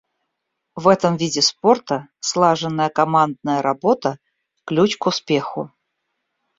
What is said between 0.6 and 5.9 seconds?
В этом виде спорта слаженная командная работа— ключ к успеху.